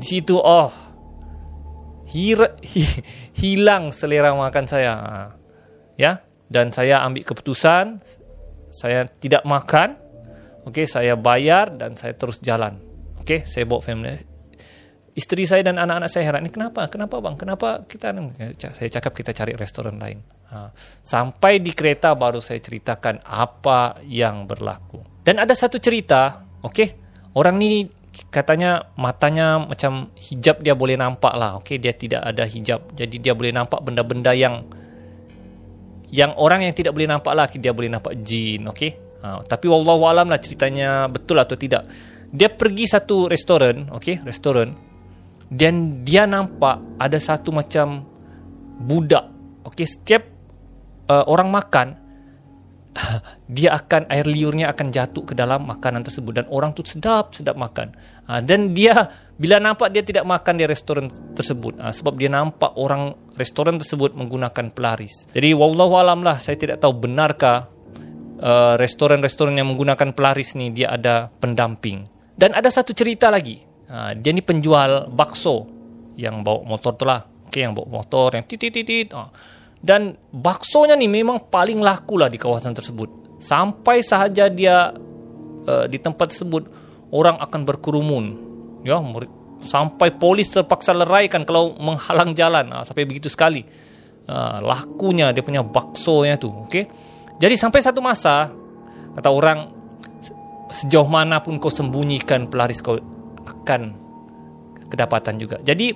Di 0.00 0.04
situ 0.06 0.38
oh 0.38 0.70
hi, 2.10 2.34
hilang 3.36 3.94
selera 3.94 4.34
makan 4.34 4.66
saya. 4.66 4.94
Ya, 6.00 6.24
dan 6.48 6.72
saya 6.72 7.04
ambil 7.04 7.28
keputusan 7.28 8.00
saya 8.70 9.10
tidak 9.10 9.42
makan. 9.42 9.98
Okey, 10.64 10.86
saya 10.86 11.18
bayar 11.18 11.74
dan 11.74 11.98
saya 11.98 12.14
terus 12.14 12.38
jalan. 12.38 12.78
Okey, 13.20 13.44
saya 13.44 13.66
bawa 13.66 13.82
family. 13.82 14.29
Isteri 15.10 15.42
saya 15.42 15.66
dan 15.66 15.74
anak-anak 15.74 16.06
saya 16.06 16.30
heran, 16.30 16.46
ni 16.46 16.54
kenapa? 16.54 16.86
Kenapa 16.86 17.18
bang? 17.18 17.34
Kenapa 17.34 17.82
kita 17.82 18.14
saya 18.54 18.88
cakap 18.88 19.10
kita 19.10 19.34
cari 19.34 19.58
restoran 19.58 19.98
lain. 19.98 20.22
Ha. 20.54 20.70
Sampai 21.02 21.58
di 21.58 21.74
kereta 21.74 22.14
baru 22.14 22.38
saya 22.38 22.62
ceritakan 22.62 23.26
apa 23.26 23.98
yang 24.06 24.46
berlaku. 24.46 25.02
Dan 25.26 25.42
ada 25.42 25.50
satu 25.50 25.82
cerita, 25.82 26.46
okey. 26.62 26.94
Orang 27.34 27.58
ni 27.58 27.90
katanya 28.30 28.94
matanya 28.94 29.58
macam 29.58 30.14
hijab 30.14 30.62
dia 30.62 30.78
boleh 30.78 30.94
nampak 30.94 31.34
lah. 31.34 31.58
Okay, 31.58 31.82
dia 31.82 31.90
tidak 31.90 32.22
ada 32.22 32.46
hijab. 32.46 32.94
Jadi 32.94 33.18
dia 33.18 33.34
boleh 33.34 33.50
nampak 33.50 33.82
benda-benda 33.82 34.30
yang 34.34 34.62
yang 36.10 36.34
orang 36.38 36.66
yang 36.66 36.74
tidak 36.74 36.94
boleh 36.94 37.10
nampak 37.10 37.34
lah. 37.34 37.46
Dia 37.50 37.74
boleh 37.74 37.90
nampak 37.90 38.14
jin. 38.22 38.66
Okay. 38.70 38.94
Ha, 39.26 39.42
tapi 39.42 39.66
wallahu 39.66 40.06
alam 40.06 40.30
lah 40.30 40.38
ceritanya 40.38 41.10
betul 41.10 41.38
atau 41.38 41.58
tidak. 41.58 41.86
Dia 42.30 42.50
pergi 42.50 42.86
satu 42.86 43.26
restoran. 43.26 43.90
Okay, 43.94 44.22
restoran. 44.22 44.89
Dan 45.50 46.06
dia 46.06 46.30
nampak 46.30 46.78
ada 46.94 47.18
satu 47.18 47.50
macam 47.50 48.06
budak. 48.86 49.26
Okay, 49.66 49.84
setiap 49.84 50.22
uh, 51.10 51.26
orang 51.26 51.50
makan, 51.50 51.98
dia 53.56 53.74
akan 53.74 54.06
air 54.10 54.26
liurnya 54.30 54.70
akan 54.70 54.94
jatuh 54.94 55.26
ke 55.26 55.34
dalam 55.34 55.66
makanan 55.66 56.06
tersebut. 56.06 56.42
Dan 56.42 56.46
orang 56.54 56.70
tu 56.70 56.86
sedap 56.86 57.34
sedap 57.34 57.58
makan. 57.58 57.94
Ha, 58.30 58.38
dan 58.38 58.70
dia 58.70 58.94
bila 59.34 59.58
nampak 59.58 59.90
dia 59.90 60.06
tidak 60.06 60.22
makan 60.22 60.54
di 60.54 60.64
restoran 60.70 61.10
tersebut 61.34 61.82
ha, 61.82 61.90
sebab 61.90 62.14
dia 62.14 62.30
nampak 62.30 62.78
orang 62.78 63.34
restoran 63.34 63.74
tersebut 63.74 64.14
menggunakan 64.14 64.70
pelaris. 64.70 65.26
Jadi 65.34 65.50
wallahu 65.50 65.98
alam 65.98 66.22
lah 66.22 66.38
saya 66.38 66.54
tidak 66.54 66.78
tahu 66.78 66.94
benarkah 66.94 67.66
uh, 68.38 68.74
restoran-restoran 68.78 69.58
yang 69.58 69.66
menggunakan 69.70 70.14
pelaris 70.14 70.54
ni 70.54 70.70
dia 70.70 70.94
ada 70.94 71.26
pendamping. 71.26 72.06
Dan 72.38 72.56
ada 72.56 72.72
satu 72.72 72.96
cerita 72.96 73.28
lagi 73.28 73.69
ha, 73.90 74.14
dia 74.14 74.30
ni 74.30 74.40
penjual 74.40 75.10
bakso 75.10 75.66
yang 76.14 76.46
bawa 76.46 76.62
motor 76.62 76.94
tu 76.94 77.04
lah 77.04 77.26
okay, 77.50 77.66
yang 77.66 77.74
bawa 77.74 78.00
motor 78.00 78.38
yang 78.38 78.46
titit 78.46 78.70
titit 78.70 79.10
ha. 79.10 79.26
Dan 79.80 80.12
baksonya 80.28 80.92
ni 80.92 81.08
memang 81.08 81.48
paling 81.48 81.80
laku 81.80 82.20
lah 82.20 82.28
di 82.28 82.36
kawasan 82.36 82.76
tersebut. 82.76 83.40
Sampai 83.40 84.04
sahaja 84.04 84.52
dia 84.52 84.92
uh, 85.64 85.88
di 85.88 85.96
tempat 85.96 86.36
tersebut, 86.36 86.68
orang 87.08 87.40
akan 87.40 87.64
berkerumun. 87.64 88.24
Ya, 88.84 89.00
sampai 89.64 90.12
polis 90.20 90.52
terpaksa 90.52 90.92
leraikan 90.92 91.48
kalau 91.48 91.72
menghalang 91.80 92.36
jalan. 92.36 92.68
Uh, 92.68 92.84
sampai 92.84 93.08
begitu 93.08 93.32
sekali. 93.32 93.64
Uh, 94.28 94.60
lakunya 94.60 95.32
dia 95.32 95.40
punya 95.40 95.64
baksonya 95.64 96.36
tu. 96.36 96.52
Okay? 96.68 96.84
Jadi 97.40 97.56
sampai 97.56 97.80
satu 97.80 98.04
masa, 98.04 98.52
kata 99.16 99.32
orang, 99.32 99.72
sejauh 100.68 101.08
mana 101.08 101.40
pun 101.40 101.56
kau 101.56 101.72
sembunyikan 101.72 102.52
pelaris 102.52 102.84
kau 102.84 103.00
akan 103.60 103.94
kedapatan 104.88 105.36
juga. 105.36 105.60
Jadi 105.60 105.92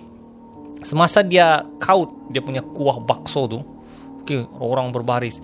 semasa 0.84 1.24
dia 1.24 1.64
kaut 1.80 2.30
dia 2.30 2.44
punya 2.44 2.60
kuah 2.60 3.00
bakso 3.00 3.48
tu, 3.48 3.58
okay, 4.20 4.44
orang 4.60 4.92
berbaris. 4.92 5.40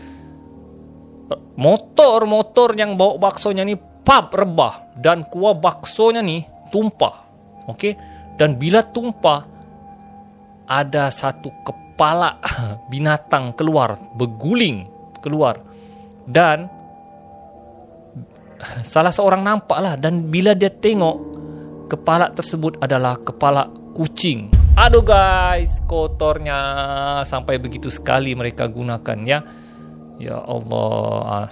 Motor-motor 1.54 2.74
yang 2.74 2.98
bawa 2.98 3.30
baksonya 3.30 3.62
ni 3.62 3.78
pap 3.78 4.34
rebah 4.34 4.98
dan 4.98 5.26
kuah 5.26 5.54
baksonya 5.54 6.20
ni 6.22 6.42
tumpah. 6.70 7.14
Okey. 7.70 7.94
Dan 8.34 8.56
bila 8.56 8.80
tumpah 8.82 9.44
ada 10.66 11.12
satu 11.12 11.52
kepala 11.62 12.40
binatang 12.92 13.54
keluar, 13.54 13.98
berguling 14.16 14.88
keluar. 15.22 15.60
Dan 16.26 16.66
salah 18.84 19.12
seorang 19.12 19.42
nampak 19.44 19.78
lah 19.80 19.94
dan 19.96 20.28
bila 20.28 20.52
dia 20.52 20.68
tengok 20.68 21.29
kepala 21.90 22.30
tersebut 22.30 22.78
adalah 22.78 23.18
kepala 23.18 23.66
kucing. 23.98 24.54
Aduh 24.78 25.02
guys, 25.02 25.82
kotornya 25.90 26.56
sampai 27.26 27.58
begitu 27.58 27.90
sekali 27.90 28.38
mereka 28.38 28.70
gunakan 28.70 29.18
ya. 29.26 29.42
Ya 30.22 30.38
Allah. 30.38 31.50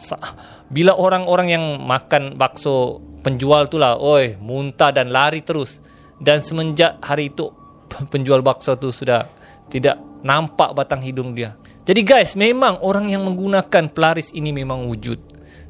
Bila 0.71 0.95
orang-orang 0.95 1.49
yang 1.51 1.65
makan 1.83 2.39
bakso 2.39 3.03
penjual 3.27 3.67
tu 3.67 3.81
lah, 3.83 3.99
oi, 3.99 4.39
muntah 4.39 4.95
dan 4.95 5.11
lari 5.11 5.43
terus. 5.43 5.83
Dan 6.19 6.47
semenjak 6.47 7.03
hari 7.03 7.35
itu 7.35 7.51
penjual 8.13 8.41
bakso 8.47 8.79
tu 8.79 8.95
sudah 8.95 9.27
tidak 9.67 9.99
nampak 10.23 10.73
batang 10.79 11.03
hidung 11.03 11.35
dia. 11.35 11.59
Jadi 11.89 12.01
guys, 12.05 12.37
memang 12.37 12.85
orang 12.85 13.09
yang 13.09 13.25
menggunakan 13.25 13.91
pelaris 13.91 14.31
ini 14.37 14.53
memang 14.53 14.87
wujud. 14.87 15.19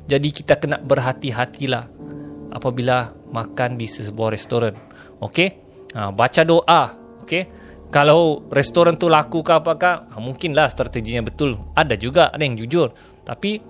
Jadi 0.09 0.29
kita 0.35 0.59
kena 0.59 0.83
berhati-hatilah 0.83 1.85
apabila 2.59 3.15
makan 3.31 3.79
di 3.79 3.87
sebuah 3.87 4.35
restoran. 4.35 4.75
Okey? 5.23 5.49
Ha, 5.95 6.13
baca 6.13 6.43
doa 6.45 7.09
Okay. 7.29 7.45
Kalau 7.93 8.49
restoran 8.49 8.97
tu 8.97 9.13
laku 9.13 9.45
ke 9.45 9.53
apakah, 9.53 10.09
ha, 10.09 10.17
mungkinlah 10.17 10.73
strateginya 10.73 11.29
betul. 11.29 11.61
Ada 11.77 12.01
juga, 12.01 12.33
ada 12.33 12.41
yang 12.41 12.57
jujur. 12.57 12.97
Tapi 13.21 13.61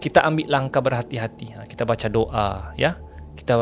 kita 0.00 0.24
ambil 0.24 0.48
langkah 0.48 0.80
berhati-hati. 0.80 1.46
Ha, 1.52 1.68
kita 1.68 1.84
baca 1.84 2.08
doa, 2.08 2.72
ya. 2.80 2.96
Kita 3.36 3.54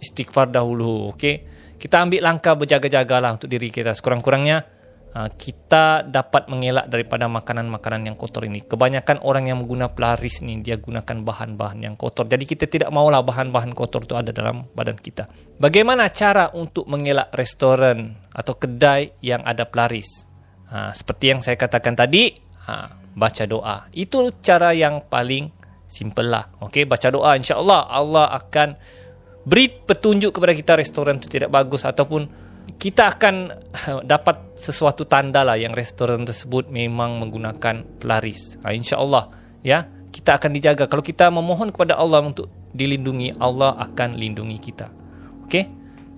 istighfar 0.00 0.48
dahulu, 0.48 1.12
okay. 1.12 1.44
Kita 1.76 2.00
ambil 2.00 2.24
langkah 2.24 2.56
berjaga-jagalah 2.56 3.36
untuk 3.36 3.52
diri 3.52 3.68
kita. 3.68 3.92
Sekurang-kurangnya, 3.92 4.64
kita 5.12 6.08
dapat 6.08 6.48
mengelak 6.48 6.88
daripada 6.88 7.28
makanan-makanan 7.28 8.08
yang 8.08 8.16
kotor 8.16 8.48
ini. 8.48 8.64
Kebanyakan 8.64 9.20
orang 9.20 9.52
yang 9.52 9.60
menggunakan 9.60 9.92
pelaris 9.92 10.40
ni 10.40 10.64
dia 10.64 10.80
gunakan 10.80 11.20
bahan-bahan 11.20 11.84
yang 11.84 11.94
kotor. 12.00 12.24
Jadi 12.24 12.44
kita 12.48 12.64
tidak 12.64 12.88
maulah 12.88 13.20
bahan-bahan 13.20 13.76
kotor 13.76 14.08
itu 14.08 14.16
ada 14.16 14.32
dalam 14.32 14.64
badan 14.72 14.96
kita. 14.96 15.28
Bagaimana 15.60 16.08
cara 16.08 16.48
untuk 16.56 16.88
mengelak 16.88 17.28
restoran 17.36 18.16
atau 18.32 18.56
kedai 18.56 19.12
yang 19.20 19.44
ada 19.44 19.68
pelaris? 19.68 20.24
Ha, 20.72 20.96
seperti 20.96 21.24
yang 21.28 21.44
saya 21.44 21.60
katakan 21.60 21.92
tadi, 21.92 22.32
ha, 22.64 22.96
baca 23.12 23.44
doa. 23.44 23.92
Itu 23.92 24.32
cara 24.40 24.72
yang 24.72 25.12
paling 25.12 25.52
simple 25.92 26.24
lah. 26.24 26.48
Okay, 26.72 26.88
baca 26.88 27.12
doa. 27.12 27.36
InsyaAllah 27.36 27.92
Allah 27.92 28.32
akan 28.32 28.68
beri 29.44 29.68
petunjuk 29.68 30.32
kepada 30.32 30.56
kita 30.56 30.72
restoran 30.80 31.20
itu 31.20 31.28
tidak 31.28 31.52
bagus 31.52 31.84
ataupun 31.84 32.51
kita 32.78 33.16
akan 33.16 33.34
dapat 34.12 34.56
sesuatu 34.58 35.04
tanda 35.08 35.42
lah 35.42 35.58
yang 35.58 35.74
restoran 35.74 36.22
tersebut 36.22 36.70
memang 36.70 37.18
menggunakan 37.18 37.84
pelaris. 37.98 38.56
Ha, 38.62 38.72
InsyaAllah. 38.74 39.24
Ya, 39.62 39.86
kita 40.12 40.36
akan 40.38 40.50
dijaga. 40.52 40.84
Kalau 40.86 41.02
kita 41.02 41.32
memohon 41.32 41.70
kepada 41.70 41.96
Allah 41.96 42.22
untuk 42.22 42.50
dilindungi, 42.72 43.38
Allah 43.40 43.74
akan 43.78 44.18
lindungi 44.18 44.58
kita. 44.58 44.86
Okey? 45.46 45.64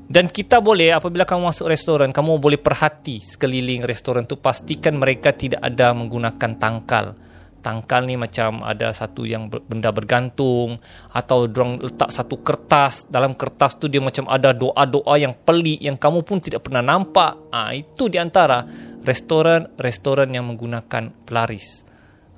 Dan 0.05 0.29
kita 0.29 0.61
boleh 0.61 0.93
apabila 0.93 1.25
kamu 1.25 1.49
masuk 1.49 1.73
restoran, 1.73 2.13
kamu 2.13 2.37
boleh 2.37 2.61
perhati 2.61 3.25
sekeliling 3.25 3.89
restoran 3.89 4.29
tu 4.29 4.37
pastikan 4.37 5.01
mereka 5.01 5.33
tidak 5.33 5.65
ada 5.65 5.97
menggunakan 5.97 6.61
tangkal. 6.61 7.17
Tangkal 7.65 8.05
ni 8.05 8.21
macam 8.21 8.61
ada 8.61 8.93
satu 8.93 9.25
yang 9.25 9.49
benda 9.49 9.89
bergantung 9.89 10.77
atau 11.17 11.49
dorang 11.49 11.81
letak 11.81 12.13
satu 12.13 12.45
kertas. 12.45 13.09
Dalam 13.09 13.33
kertas 13.33 13.81
tu 13.81 13.89
dia 13.89 14.05
macam 14.05 14.29
ada 14.29 14.53
doa-doa 14.53 15.17
yang 15.17 15.33
pelik 15.33 15.81
yang 15.81 15.97
kamu 15.97 16.21
pun 16.29 16.45
tidak 16.45 16.69
pernah 16.69 16.85
nampak. 16.85 17.49
Ha, 17.57 17.73
itu 17.73 18.13
di 18.13 18.21
antara 18.21 18.69
restoran-restoran 19.01 20.29
yang 20.29 20.45
menggunakan 20.53 21.25
pelaris. 21.25 21.89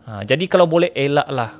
Ha, 0.06 0.22
jadi 0.22 0.46
kalau 0.46 0.70
boleh 0.70 0.94
elaklah 0.94 1.58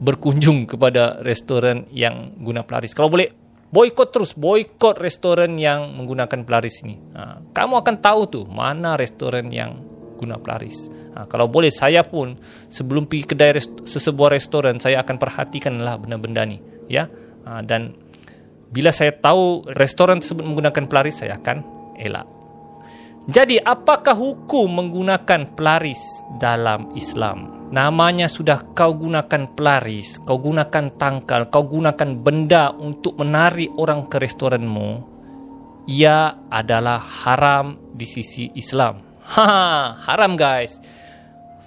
berkunjung 0.00 0.64
kepada 0.64 1.20
restoran 1.20 1.84
yang 1.92 2.40
guna 2.40 2.64
pelaris. 2.64 2.96
Kalau 2.96 3.12
boleh 3.12 3.28
boikot 3.68 4.08
terus, 4.08 4.32
boikot 4.32 4.96
restoran 4.96 5.60
yang 5.60 5.92
menggunakan 5.92 6.40
pelaris 6.48 6.80
ini. 6.88 6.96
Ha, 7.12 7.52
kamu 7.52 7.84
akan 7.84 7.96
tahu 8.00 8.20
tu 8.32 8.40
mana 8.48 8.96
restoran 8.96 9.52
yang 9.52 9.76
guna 10.20 10.36
pelaris. 10.36 10.92
Ha, 11.16 11.24
kalau 11.24 11.48
boleh 11.48 11.72
saya 11.72 12.04
pun 12.04 12.36
sebelum 12.68 13.08
pergi 13.08 13.24
kedai 13.24 13.56
rest- 13.56 13.88
sesebuah 13.88 14.36
restoran 14.36 14.76
saya 14.76 15.00
akan 15.00 15.16
perhatikanlah 15.16 15.96
benda-benda 15.96 16.44
ni, 16.44 16.60
ya. 16.92 17.08
Ha, 17.48 17.64
dan 17.64 17.96
bila 18.68 18.92
saya 18.92 19.16
tahu 19.16 19.64
restoran 19.72 20.20
tersebut 20.20 20.44
menggunakan 20.44 20.84
pelaris 20.84 21.24
saya 21.24 21.40
akan 21.40 21.64
elak. 21.96 22.28
Jadi 23.30 23.60
apakah 23.60 24.16
hukum 24.16 24.80
menggunakan 24.80 25.52
pelaris 25.52 26.00
dalam 26.40 26.96
Islam? 26.96 27.68
Namanya 27.68 28.26
sudah 28.26 28.72
kau 28.72 28.96
gunakan 28.96 29.54
pelaris, 29.54 30.16
kau 30.24 30.40
gunakan 30.40 30.96
tangkal, 30.96 31.52
kau 31.52 31.68
gunakan 31.68 32.16
benda 32.16 32.72
untuk 32.74 33.20
menarik 33.20 33.70
orang 33.76 34.08
ke 34.08 34.16
restoranmu. 34.18 35.04
Ia 35.86 36.48
adalah 36.48 36.98
haram 36.98 37.92
di 37.92 38.08
sisi 38.08 38.50
Islam. 38.56 39.09
Ha, 39.30 39.94
haram 40.10 40.34
guys. 40.34 40.82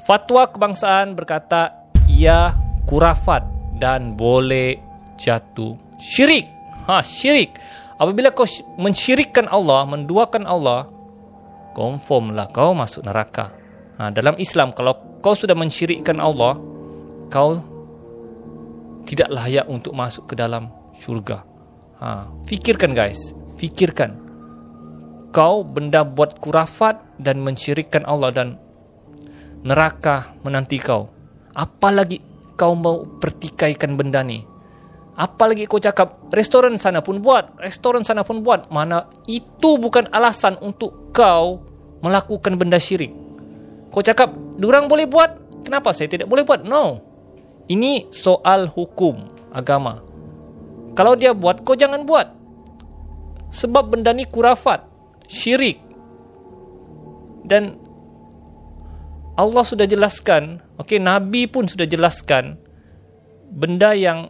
Fatwa 0.04 0.44
kebangsaan 0.52 1.16
berkata 1.16 1.88
ia 2.12 2.52
kurafat 2.84 3.48
dan 3.80 4.20
boleh 4.20 4.76
jatuh 5.16 5.80
syirik. 5.96 6.44
Ha, 6.84 7.00
syirik. 7.00 7.56
Apabila 7.96 8.36
kau 8.36 8.44
mensyirikkan 8.76 9.48
Allah, 9.48 9.88
menduakan 9.88 10.44
Allah, 10.44 10.92
confirm 11.72 12.36
lah 12.36 12.52
kau 12.52 12.76
masuk 12.76 13.08
neraka. 13.08 13.56
Ha, 13.96 14.12
dalam 14.12 14.36
Islam, 14.36 14.76
kalau 14.76 15.24
kau 15.24 15.32
sudah 15.32 15.56
mensyirikkan 15.56 16.20
Allah, 16.20 16.60
kau 17.32 17.64
tidak 19.08 19.32
layak 19.32 19.72
untuk 19.72 19.96
masuk 19.96 20.28
ke 20.28 20.36
dalam 20.36 20.68
syurga. 21.00 21.48
Ha, 22.04 22.28
fikirkan 22.44 22.92
guys, 22.92 23.32
fikirkan. 23.56 24.23
Kau 25.34 25.66
benda 25.66 26.06
buat 26.06 26.38
kurafat 26.38 27.18
dan 27.18 27.42
mensyirikkan 27.42 28.06
Allah 28.06 28.30
dan 28.30 28.62
neraka 29.66 30.38
menanti 30.46 30.78
kau. 30.78 31.10
Apalagi 31.58 32.22
kau 32.54 32.78
mau 32.78 33.02
pertikaikan 33.18 33.98
benda 33.98 34.22
ni. 34.22 34.46
Apalagi 35.18 35.66
kau 35.66 35.82
cakap 35.82 36.30
restoran 36.34 36.78
sana 36.78 37.02
pun 37.02 37.18
buat, 37.18 37.58
restoran 37.58 38.06
sana 38.06 38.22
pun 38.22 38.46
buat. 38.46 38.70
Mana 38.70 39.10
itu 39.26 39.82
bukan 39.82 40.06
alasan 40.14 40.58
untuk 40.62 41.10
kau 41.10 41.66
melakukan 42.06 42.54
benda 42.54 42.78
syirik. 42.78 43.14
Kau 43.90 44.06
cakap, 44.06 44.34
durang 44.58 44.90
boleh 44.90 45.10
buat, 45.10 45.62
kenapa 45.66 45.94
saya 45.94 46.10
tidak 46.10 46.30
boleh 46.30 46.42
buat? 46.42 46.66
No. 46.66 47.02
Ini 47.70 48.10
soal 48.14 48.70
hukum 48.70 49.30
agama. 49.54 50.02
Kalau 50.94 51.18
dia 51.18 51.34
buat, 51.34 51.62
kau 51.62 51.78
jangan 51.78 52.06
buat. 52.06 52.30
Sebab 53.54 53.94
benda 53.94 54.10
ni 54.18 54.26
kurafat, 54.26 54.93
syirik. 55.28 55.80
Dan 57.44 57.78
Allah 59.34 59.64
sudah 59.66 59.90
jelaskan, 59.90 60.62
okey 60.78 61.02
Nabi 61.02 61.50
pun 61.50 61.66
sudah 61.66 61.90
jelaskan 61.90 62.56
benda 63.54 63.98
yang 63.98 64.30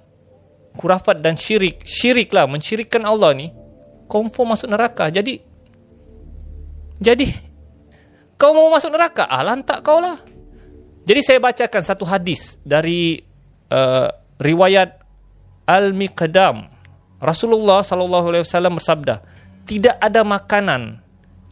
kurafat 0.76 1.22
dan 1.22 1.38
syirik, 1.38 1.84
syirik 1.86 2.34
lah, 2.34 2.50
mensyirikkan 2.50 3.06
Allah 3.06 3.36
ni, 3.38 3.48
confirm 4.10 4.56
masuk 4.58 4.72
neraka. 4.72 5.12
Jadi, 5.14 5.40
jadi, 6.98 7.28
kau 8.40 8.56
mau 8.56 8.72
masuk 8.74 8.90
neraka? 8.90 9.30
Ah, 9.30 9.46
lantak 9.46 9.86
kau 9.86 10.02
lah. 10.02 10.18
Jadi 11.04 11.20
saya 11.20 11.40
bacakan 11.44 11.84
satu 11.84 12.08
hadis 12.08 12.58
dari 12.64 13.20
uh, 13.70 14.08
riwayat 14.40 15.04
Al-Miqdam. 15.68 16.72
Rasulullah 17.20 17.84
sallallahu 17.84 18.32
alaihi 18.32 18.44
wasallam 18.48 18.80
bersabda, 18.80 19.24
tidak 19.64 19.96
ada 20.00 20.22
makanan 20.24 21.04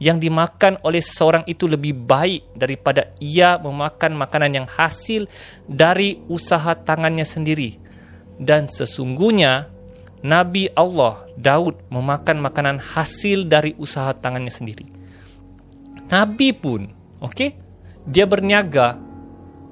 yang 0.01 0.17
dimakan 0.17 0.81
oleh 0.81 0.97
seseorang 0.97 1.45
itu 1.45 1.69
lebih 1.69 1.93
baik 1.93 2.57
daripada 2.57 3.13
ia 3.21 3.61
memakan 3.61 4.17
makanan 4.17 4.51
yang 4.63 4.67
hasil 4.67 5.29
dari 5.69 6.17
usaha 6.25 6.73
tangannya 6.73 7.21
sendiri 7.21 7.77
dan 8.41 8.65
sesungguhnya 8.65 9.69
Nabi 10.25 10.69
Allah 10.73 11.25
Daud 11.37 11.85
memakan 11.93 12.41
makanan 12.41 12.77
hasil 12.81 13.45
dari 13.49 13.73
usaha 13.77 14.13
tangannya 14.13 14.53
sendiri. 14.53 14.85
Nabi 16.09 16.53
pun, 16.53 16.89
okey, 17.21 17.57
dia 18.05 18.25
berniaga. 18.29 18.97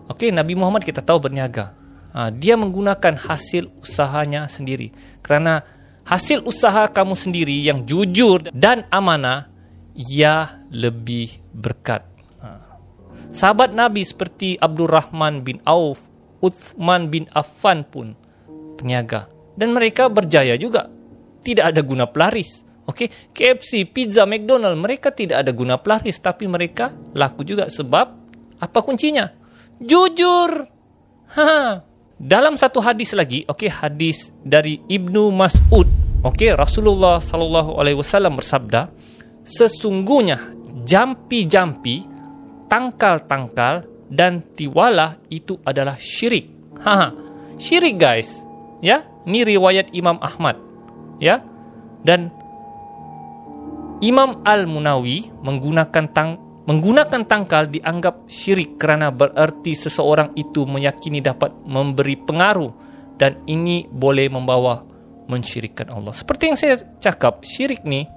Okey, 0.10 0.34
Nabi 0.34 0.58
Muhammad 0.58 0.86
kita 0.86 1.06
tahu 1.06 1.30
berniaga. 1.30 1.78
Ha, 2.10 2.34
dia 2.34 2.58
menggunakan 2.58 3.14
hasil 3.14 3.70
usahanya 3.86 4.50
sendiri. 4.50 4.90
Kerana 5.22 5.62
hasil 6.10 6.42
usaha 6.50 6.90
kamu 6.90 7.14
sendiri 7.14 7.62
yang 7.62 7.86
jujur 7.86 8.50
dan 8.50 8.90
amanah, 8.90 9.46
ia 9.94 10.58
lebih 10.74 11.38
berkat. 11.54 12.02
Ha. 12.42 12.50
Sahabat 13.30 13.78
Nabi 13.78 14.02
seperti 14.02 14.58
Abdul 14.58 14.90
Rahman 14.90 15.46
bin 15.46 15.62
Auf, 15.70 16.02
Uthman 16.42 17.14
bin 17.14 17.30
Affan 17.38 17.86
pun 17.86 18.18
peniaga 18.82 19.30
dan 19.54 19.70
mereka 19.70 20.10
berjaya 20.10 20.58
juga. 20.58 20.90
Tidak 21.40 21.64
ada 21.64 21.80
guna 21.80 22.04
pelaris 22.10 22.68
okey? 22.90 23.08
KFC 23.32 23.86
pizza 23.86 24.26
McDonald 24.26 24.76
mereka 24.82 25.14
tidak 25.14 25.46
ada 25.46 25.52
guna 25.54 25.78
pelaris 25.78 26.18
tapi 26.18 26.50
mereka 26.50 26.90
laku 27.14 27.46
juga 27.46 27.70
sebab 27.70 28.08
apa 28.60 28.80
kuncinya? 28.82 29.30
Jujur. 29.80 30.68
Ha. 31.38 31.86
Dalam 32.20 32.60
satu 32.60 32.84
hadis 32.84 33.16
lagi 33.16 33.46
okey? 33.48 33.70
Hadis 33.72 34.34
dari 34.44 34.82
Ibnu 34.90 35.32
Mas'ud 35.32 35.99
okey 36.24 36.56
Rasulullah 36.56 37.24
sallallahu 37.24 37.80
alaihi 37.80 37.98
wasallam 38.00 38.40
bersabda 38.40 38.92
sesungguhnya 39.44 40.56
jampi-jampi 40.84 42.06
tangkal-tangkal 42.70 43.84
dan 44.10 44.42
tiwala 44.58 45.22
itu 45.30 45.58
adalah 45.62 45.98
syirik. 46.02 46.50
Ha 46.82 47.14
syirik 47.62 47.98
guys. 47.98 48.42
Ya 48.82 49.06
ini 49.26 49.46
riwayat 49.46 49.94
Imam 49.94 50.18
Ahmad. 50.22 50.58
Ya. 51.22 51.46
Dan 52.02 52.32
Imam 54.00 54.40
Al 54.48 54.64
Munawi 54.66 55.28
menggunakan 55.44 56.06
tang 56.16 56.40
menggunakan 56.64 57.26
tangkal 57.28 57.68
dianggap 57.68 58.30
syirik 58.32 58.80
kerana 58.80 59.12
bererti 59.12 59.76
seseorang 59.76 60.32
itu 60.38 60.64
meyakini 60.64 61.20
dapat 61.20 61.52
memberi 61.66 62.16
pengaruh 62.16 62.72
dan 63.20 63.42
ini 63.50 63.90
boleh 63.90 64.32
membawa 64.32 64.86
mensyirikkan 65.30 65.94
Allah. 65.94 66.12
Seperti 66.12 66.50
yang 66.50 66.58
saya 66.58 66.76
cakap 67.00 67.46
syirik 67.46 67.86
ni 67.86 68.10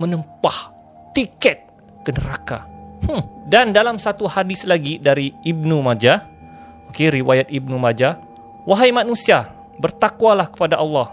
menempah 0.00 0.72
tiket 1.12 1.68
ke 2.02 2.10
neraka. 2.10 2.66
Hmm. 3.02 3.26
dan 3.50 3.74
dalam 3.74 3.98
satu 3.98 4.30
hadis 4.30 4.62
lagi 4.62 4.94
dari 4.94 5.34
Ibnu 5.42 5.82
Majah 5.82 6.22
okey 6.94 7.10
riwayat 7.18 7.50
Ibnu 7.50 7.74
Majah 7.74 8.14
wahai 8.62 8.94
manusia 8.94 9.50
bertakwalah 9.82 10.46
kepada 10.46 10.78
Allah 10.78 11.10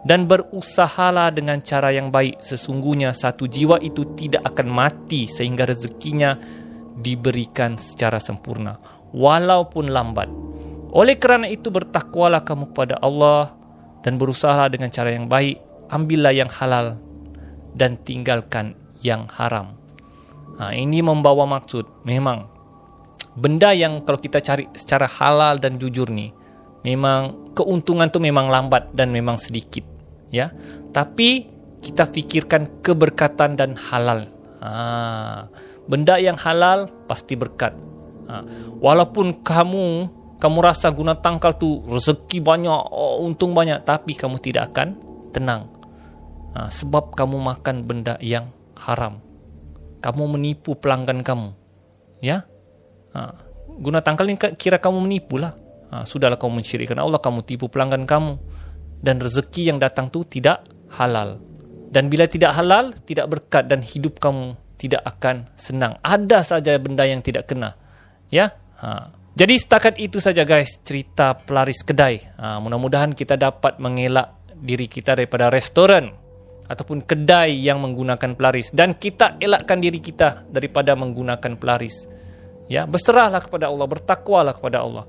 dan 0.00 0.24
berusahalah 0.24 1.28
dengan 1.28 1.60
cara 1.60 1.92
yang 1.92 2.08
baik. 2.08 2.40
Sesungguhnya 2.40 3.12
satu 3.12 3.44
jiwa 3.44 3.76
itu 3.84 4.16
tidak 4.16 4.48
akan 4.48 4.72
mati 4.72 5.28
sehingga 5.28 5.68
rezekinya 5.68 6.40
diberikan 6.96 7.76
secara 7.76 8.16
sempurna 8.16 8.80
walaupun 9.12 9.92
lambat. 9.92 10.32
Oleh 10.90 11.20
kerana 11.20 11.46
itu 11.46 11.68
bertakwalah 11.70 12.42
kamu 12.42 12.72
kepada 12.74 12.98
Allah 12.98 13.59
dan 14.00 14.16
berusahalah 14.16 14.72
dengan 14.72 14.88
cara 14.88 15.12
yang 15.12 15.28
baik 15.28 15.60
ambillah 15.90 16.32
yang 16.32 16.48
halal 16.48 16.96
dan 17.74 17.98
tinggalkan 18.00 18.78
yang 19.02 19.26
haram. 19.28 19.74
Ha, 20.56 20.72
ini 20.72 21.02
membawa 21.02 21.44
maksud. 21.44 22.06
Memang 22.06 22.46
benda 23.34 23.74
yang 23.74 24.06
kalau 24.06 24.18
kita 24.18 24.38
cari 24.40 24.70
secara 24.74 25.06
halal 25.06 25.58
dan 25.58 25.78
jujur 25.78 26.08
ni 26.10 26.34
memang 26.82 27.52
keuntungan 27.52 28.08
tu 28.08 28.18
memang 28.18 28.48
lambat 28.48 28.94
dan 28.96 29.12
memang 29.12 29.36
sedikit 29.36 29.84
ya. 30.32 30.54
Tapi 30.90 31.46
kita 31.80 32.08
fikirkan 32.08 32.84
keberkatan 32.84 33.58
dan 33.58 33.74
halal. 33.76 34.30
Ha, 34.60 35.48
benda 35.88 36.20
yang 36.20 36.38
halal 36.38 36.88
pasti 37.08 37.34
berkat. 37.34 37.72
Ha, 38.30 38.44
walaupun 38.78 39.42
kamu 39.42 40.19
kamu 40.40 40.58
rasa 40.64 40.88
guna 40.88 41.12
tangkal 41.12 41.52
tu 41.60 41.84
rezeki 41.84 42.40
banyak, 42.40 42.72
oh, 42.72 43.20
untung 43.28 43.52
banyak, 43.52 43.84
tapi 43.84 44.16
kamu 44.16 44.40
tidak 44.40 44.72
akan 44.72 44.96
tenang. 45.36 45.68
Ha, 46.56 46.72
sebab 46.72 47.12
kamu 47.12 47.36
makan 47.36 47.84
benda 47.84 48.16
yang 48.24 48.48
haram. 48.74 49.20
Kamu 50.00 50.32
menipu 50.32 50.74
pelanggan 50.80 51.20
kamu. 51.20 51.52
Ya? 52.24 52.48
Ha, 53.12 53.36
guna 53.68 54.00
tangkal 54.00 54.26
ni 54.32 54.40
kira 54.56 54.80
kamu 54.80 55.04
menipu 55.04 55.36
lah. 55.36 55.52
Ha, 55.92 56.08
sudahlah 56.08 56.40
kamu 56.40 56.64
mensyirikkan 56.64 56.96
Allah, 56.96 57.20
kamu 57.20 57.44
tipu 57.44 57.68
pelanggan 57.68 58.08
kamu. 58.08 58.40
Dan 59.04 59.20
rezeki 59.20 59.68
yang 59.68 59.78
datang 59.78 60.08
tu 60.08 60.24
tidak 60.24 60.64
halal. 60.96 61.36
Dan 61.92 62.08
bila 62.08 62.24
tidak 62.24 62.56
halal, 62.56 62.96
tidak 63.04 63.28
berkat 63.28 63.68
dan 63.68 63.84
hidup 63.84 64.16
kamu 64.16 64.56
tidak 64.80 65.04
akan 65.04 65.44
senang. 65.60 66.00
Ada 66.00 66.56
saja 66.56 66.72
benda 66.80 67.04
yang 67.04 67.20
tidak 67.20 67.52
kena. 67.52 67.76
Ya? 68.32 68.56
Ha. 68.80 69.19
Jadi 69.40 69.56
setakat 69.56 69.96
itu 69.96 70.20
saja 70.20 70.44
guys 70.44 70.84
cerita 70.84 71.32
pelaris 71.32 71.80
kedai. 71.80 72.20
Ha, 72.36 72.60
mudah-mudahan 72.60 73.16
kita 73.16 73.40
dapat 73.40 73.80
mengelak 73.80 74.36
diri 74.52 74.84
kita 74.84 75.16
daripada 75.16 75.48
restoran 75.48 76.12
ataupun 76.68 77.08
kedai 77.08 77.56
yang 77.56 77.80
menggunakan 77.80 78.36
pelaris 78.36 78.68
dan 78.68 79.00
kita 79.00 79.40
elakkan 79.40 79.80
diri 79.80 79.96
kita 79.96 80.44
daripada 80.44 80.92
menggunakan 80.92 81.56
pelaris. 81.56 82.04
Ya, 82.68 82.84
berserahlah 82.84 83.40
kepada 83.40 83.72
Allah, 83.72 83.88
bertakwalah 83.88 84.52
kepada 84.60 84.84
Allah. 84.84 85.08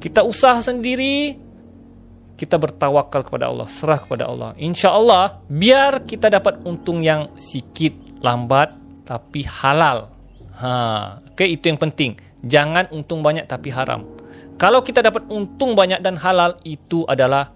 Kita 0.00 0.24
usaha 0.24 0.56
sendiri, 0.64 1.36
kita 2.40 2.56
bertawakal 2.56 3.28
kepada 3.28 3.52
Allah, 3.52 3.68
serah 3.68 4.00
kepada 4.00 4.24
Allah. 4.24 4.56
Insya 4.56 4.96
Allah, 4.96 5.44
biar 5.52 6.08
kita 6.08 6.32
dapat 6.32 6.64
untung 6.64 7.04
yang 7.04 7.36
sikit, 7.36 8.24
lambat, 8.24 8.72
tapi 9.04 9.44
halal. 9.44 10.08
Ha, 10.56 11.20
okay, 11.28 11.52
itu 11.52 11.68
yang 11.68 11.76
penting. 11.76 12.29
Jangan 12.40 12.88
untung 12.92 13.20
banyak 13.20 13.44
tapi 13.44 13.68
haram. 13.72 14.04
Kalau 14.60 14.84
kita 14.84 15.00
dapat 15.00 15.28
untung 15.32 15.72
banyak 15.72 16.04
dan 16.04 16.20
halal, 16.20 16.56
itu 16.64 17.08
adalah 17.08 17.52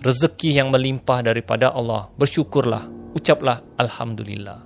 rezeki 0.00 0.60
yang 0.60 0.68
melimpah 0.72 1.20
daripada 1.20 1.72
Allah. 1.72 2.08
Bersyukurlah, 2.16 3.12
ucaplah 3.12 3.60
Alhamdulillah. 3.76 4.64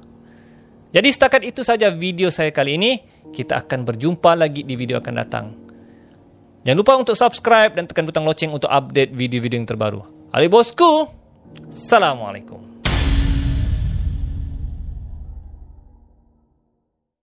Jadi 0.90 1.08
setakat 1.10 1.42
itu 1.46 1.62
saja 1.62 1.90
video 1.94 2.30
saya 2.34 2.50
kali 2.50 2.74
ini. 2.78 2.92
Kita 3.30 3.62
akan 3.62 3.86
berjumpa 3.86 4.34
lagi 4.34 4.66
di 4.66 4.74
video 4.74 4.98
akan 4.98 5.14
datang. 5.14 5.46
Jangan 6.66 6.78
lupa 6.78 6.92
untuk 6.98 7.14
subscribe 7.14 7.72
dan 7.78 7.86
tekan 7.86 8.04
butang 8.04 8.26
loceng 8.26 8.50
untuk 8.50 8.68
update 8.68 9.14
video-video 9.14 9.62
yang 9.62 9.70
terbaru. 9.70 10.02
Ali 10.34 10.50
Bosku, 10.50 11.08
Assalamualaikum. 11.70 12.69